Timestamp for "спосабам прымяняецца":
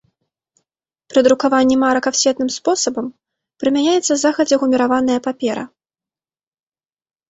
2.57-4.13